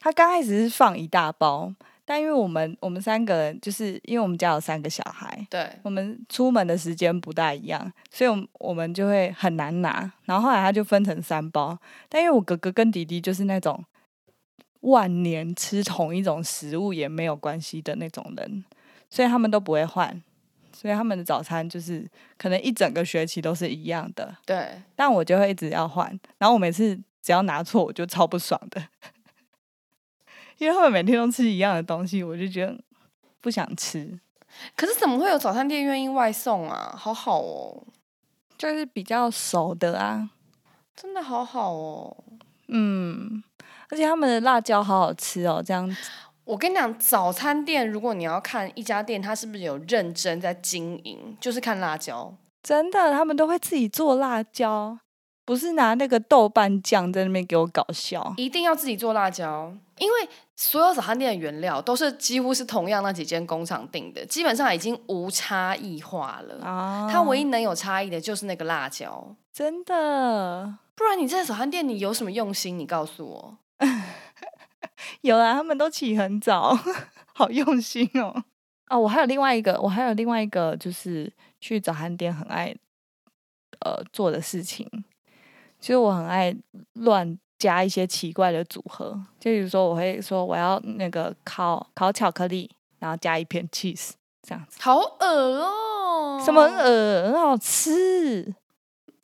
[0.00, 1.72] 他刚开始是放一大包。
[2.10, 10.12] 但因为我们我们三个人，就是因为我们家有三个小孩，对，我们出门的时间不大一样，所以，我我们就会很难拿。
[10.24, 11.78] 然后后来他就分成三包。
[12.08, 13.84] 但因为我哥哥跟弟弟就是那种
[14.80, 18.64] 万年吃同一种食物也没有关系的那种人，
[19.08, 20.20] 所以他们都不会换，
[20.72, 22.04] 所以他们的早餐就是
[22.36, 24.36] 可能一整个学期都是一样的。
[24.44, 26.08] 对，但我就会一直要换。
[26.38, 28.82] 然后我每次只要拿错，我就超不爽的。
[30.60, 32.78] 因为他们每天都吃一样的东西，我就觉得
[33.40, 34.20] 不想吃。
[34.76, 36.94] 可是怎么会有早餐店愿意外送啊？
[36.94, 37.82] 好好哦，
[38.58, 40.28] 就是比较熟的啊，
[40.94, 42.14] 真的好好哦。
[42.68, 43.42] 嗯，
[43.88, 45.62] 而且他们的辣椒好好吃哦。
[45.64, 45.96] 这样子，
[46.44, 52.34] 我跟你讲，早餐店如果你要看一家店，它是不是有认真在经营，就是看辣椒。
[52.62, 54.98] 真的，他们都会自己做辣椒。
[55.44, 66.64] 不是拿那个豆瓣酱在那边给我搞笑，一定要自己做辣椒，因为所有早餐店的原料都是几乎是同样那几间工厂定的，基本上已经无差异化了。
[66.64, 70.78] 啊，它唯一能有差异的就是那个辣椒，真的。
[70.94, 72.78] 不然你在早餐店你有什么用心？
[72.78, 73.58] 你告诉我。
[75.22, 76.78] 有啊，他们都起很早，
[77.34, 78.44] 好用心哦。
[78.88, 82.76] 哦，我还有另外一个，我还有另外一个，就是去早餐店很爱
[83.80, 84.86] 呃做的事情。
[85.80, 86.54] 其实我很爱
[86.94, 94.10] 乱加一些奇怪的组合，就比如说我会说我要那个烤烤巧克力，然后加一片 cheese
[94.42, 94.78] 这样子。
[94.80, 96.42] 好恶哦！
[96.44, 97.24] 什么恶？
[97.24, 98.54] 很好吃。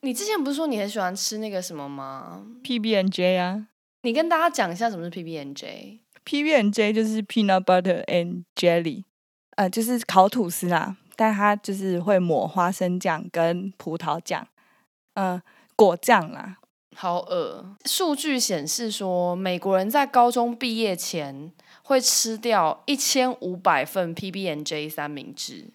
[0.01, 3.67] 你之前不是说你很喜欢吃那个什么吗？PB N J 啊。
[4.03, 6.01] 你跟大家讲一下什么是 PB N J。
[6.25, 9.05] PB N J 就是 peanut butter and jelly，
[9.57, 14.47] 呃，就是烤吐司啦，但它就是会抹花生酱跟葡萄酱，
[15.15, 15.43] 呃，
[15.77, 16.59] 果酱啦。
[16.97, 17.77] 好恶！
[17.85, 21.53] 数据显示说，美国人在高中毕业前
[21.83, 25.75] 会吃掉一千五百份 PB N J 三明治。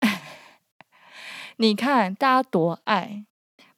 [1.58, 3.26] 你看，大家多爱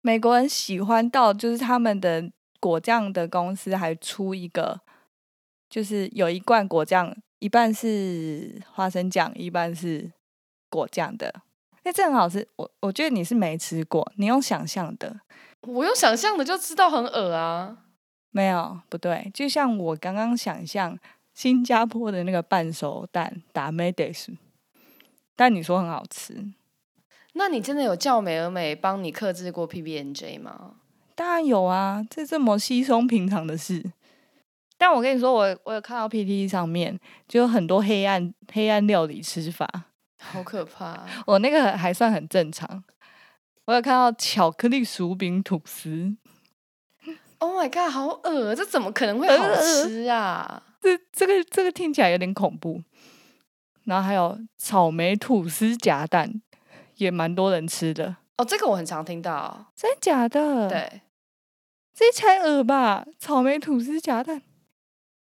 [0.00, 2.30] 美国人，喜欢到就是他们的
[2.60, 4.80] 果酱的公司还出一个，
[5.68, 10.12] 就是有一罐果酱，一半是花生酱，一半是
[10.68, 11.42] 果酱的。
[11.82, 12.46] 那，这很好吃。
[12.54, 15.20] 我我觉得你是没吃过，你用想象的。
[15.62, 17.76] 我用想象的就知道很恶啊，
[18.30, 20.98] 没有不对，就像我刚刚想象
[21.34, 24.32] 新加坡的那个半熟蛋打 m a d i s
[25.36, 26.46] 但你说很好吃，
[27.34, 30.76] 那你真的有叫美而美帮你克制过 PB N J 吗？
[31.14, 33.92] 当然有啊，这这么稀松平常的事。
[34.78, 36.98] 但我跟你说，我我有看到 P T 上面
[37.28, 39.68] 就有很多黑暗黑暗料理吃法，
[40.18, 41.04] 好可怕。
[41.26, 42.82] 我那个还算很正常。
[43.66, 46.16] 我有看到巧克力薯饼吐司
[47.38, 48.54] ，Oh my god，好恶！
[48.54, 50.62] 这怎么可能会好吃啊？
[50.80, 52.82] 这这个这个听起来有点恐怖。
[53.84, 56.40] 然后还有草莓吐司夹蛋，
[56.96, 58.16] 也蛮多人吃的。
[58.36, 60.68] 哦，这个我很常听到，真的假的？
[60.68, 61.00] 对，
[61.94, 63.06] 这才恶吧？
[63.18, 64.42] 草莓吐司夹蛋。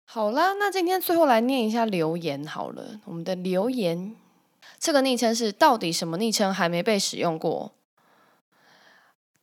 [0.04, 3.00] 好啦，那今天最后来念一下留言好了。
[3.06, 4.16] 我们的留言，
[4.78, 7.72] 这个昵称是到底什么昵称还没被使用过？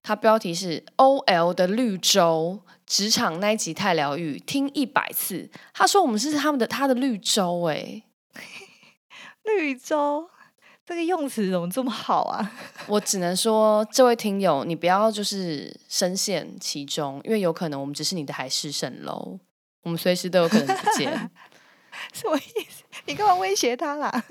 [0.09, 5.51] 它标题是 O L 的绿洲职场那一集太疗愈，听一百次。
[5.75, 8.05] 他说我们是他们的他的绿洲哎，
[9.45, 10.31] 绿洲
[10.87, 12.53] 这个用词怎么这么好啊？
[12.89, 19.39] 我只能说这位听友，你不要就是深陷其中，因为有可能我们只是你的海市蜃楼，
[19.83, 21.31] 我们随时都有可能不见。
[22.15, 22.83] 什么意思？
[23.05, 24.25] 你干嘛威胁他啦？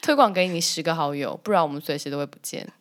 [0.00, 2.72] 推广给你十个好友，不然我们随时都会不见。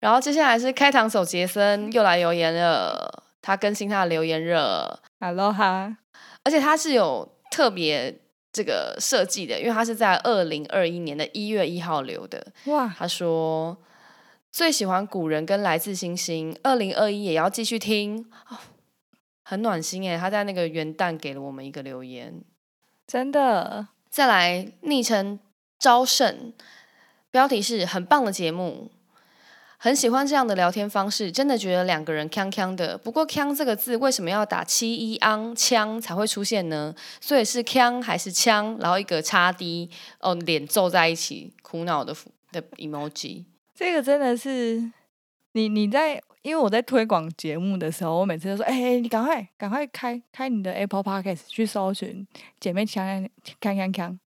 [0.00, 5.96] 然后接下来是开膛手杰森又来留言了，他更新他的留言热，Hello 哈，
[6.42, 8.18] 而且他是有特别
[8.50, 12.46] 这个设计的，因为他是在二零二一年的一月一号留的。
[12.64, 13.76] 哇，他说
[14.50, 18.24] 最喜欢古人跟来自星星，二零二一也要继续听，
[19.44, 20.16] 很暖心哎。
[20.16, 22.42] 他在那个元旦给了我们一个留言，
[23.06, 23.88] 真的。
[24.08, 25.38] 再来昵称
[25.78, 26.52] 招胜，
[27.30, 28.90] 标题是很棒的节目。
[29.82, 32.98] 很喜欢这样的聊天方式，真的觉得两个人锵锵的。
[32.98, 36.94] 不过“锵”这个字为什么要打七一昂枪才会出现呢？
[37.18, 38.76] 所以是锵还是枪？
[38.78, 42.14] 然后一个叉 D 哦，脸皱在一起，苦恼的
[42.52, 43.46] 的 emoji。
[43.74, 44.92] 这个真的是
[45.52, 52.28] 你你在，因为我在推广节目的时候，我每次都说：“哎，你赶快赶快开开你的 Apple Podcast 去搜寻
[52.60, 53.26] 姐妹锵
[53.62, 54.18] 锵锵锵。”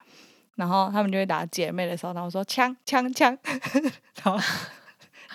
[0.56, 3.36] 然后他们就会打姐妹的时候，然后说：“锵锵锵。”
[4.24, 4.42] 然后。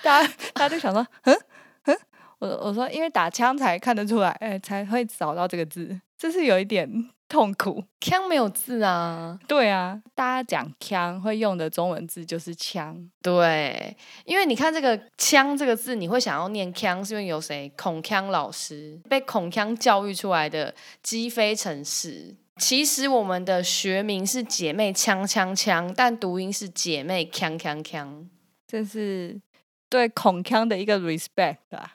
[0.08, 1.38] 大家，大家就想说， 嗯
[1.84, 1.98] 嗯，
[2.40, 7.84] 我我说，因为打枪才看得出来，哎，才会找到这个字，这是有一点痛苦。
[8.00, 9.38] 枪没有字啊？
[9.50, 13.10] 对啊，大家讲枪会用的中文字就是枪。
[13.22, 17.70] 对，因为你看这个枪这个字，你会想要念枪，是因为有谁？
[17.76, 22.34] 孔锵老师被孔锵教育出来的鸡飞城市。
[22.56, 28.28] 其实我们的学名是姐妹枪枪枪，但读音是姐妹锵锵锵，
[28.66, 29.42] 这是。
[29.90, 31.94] 对孔锵的一个 respect 啊，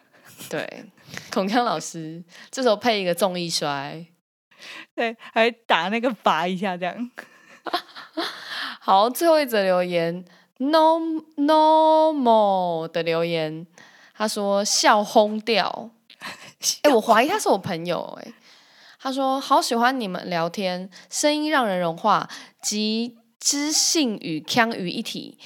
[0.49, 0.85] 对，
[1.31, 4.07] 孔锵老师这时候配一个综艺摔，
[4.95, 7.11] 对，还打那个拔一下这样。
[8.81, 10.25] 好，最后一则留言
[10.57, 10.99] ，no
[11.37, 13.67] no more 的留言，
[14.15, 15.91] 他说笑轰掉，
[16.83, 18.33] 哎，我怀疑他是我朋友，哎，
[18.99, 22.29] 他说好喜欢你们聊天，声音让人融化，
[22.61, 25.39] 集知性与腔于一体。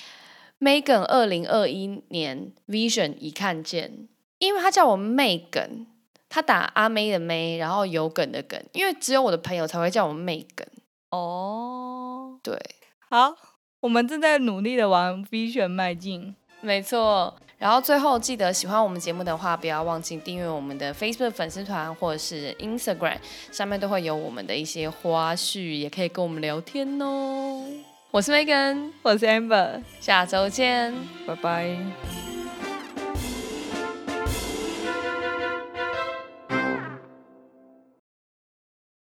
[0.59, 5.87] Megan 二零二一年 Vision 已看见，因为他叫我 Megan，
[6.29, 10.69] 他打阿妹的妹，然后有梗的梗，因为只有我的朋友才会叫我 Megan。
[11.11, 12.59] 哦，对，
[13.11, 13.37] 好，
[13.81, 17.37] 我们正在努力的往 Vision 迈进，没错。
[17.59, 23.17] 然后最后记得喜欢我们节目的话，不要忘记订阅我们的 Facebook 粉丝团或者是 Instagram，
[23.51, 27.65] 上面都会有我们的一些花絮，也可以跟我们聊天哦。
[28.17, 30.91] 我是 Megan，我是 Amber，下周见，
[31.27, 31.77] 拜拜。